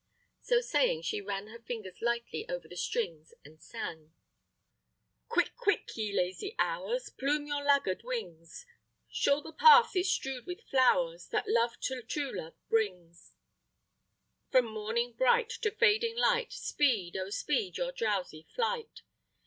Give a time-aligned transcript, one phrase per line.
[0.41, 3.81] So saying, she ran her fingers lightly over the strings, and sang.
[3.85, 5.27] LADY KATRINE'S SONG.
[5.27, 8.65] Quick, quick, ye lazy hours, Plume your laggard wings;
[9.11, 13.35] Sure the path is strew'd with flowers That love to true love brings.
[14.49, 19.03] From morning bright, To fading light, Speed, oh, speed, your drowsy flight!